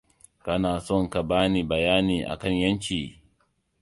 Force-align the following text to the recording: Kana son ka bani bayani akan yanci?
Kana 0.45 0.73
son 0.87 1.03
ka 1.13 1.21
bani 1.29 1.61
bayani 1.69 2.17
akan 2.33 2.53
yanci? 2.61 3.01